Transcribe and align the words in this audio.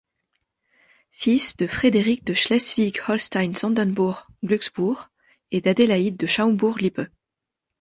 Fils 1.11 1.57
de 1.57 1.67
Frédéric 1.67 2.23
de 2.23 2.33
Schleswig-Holstein-Sonderbourg-Glücksbourg 2.33 5.11
et 5.51 5.61
d'Adélaïde 5.61 6.17
de 6.17 6.25
Schaumbourg-Lippe. 6.25 7.01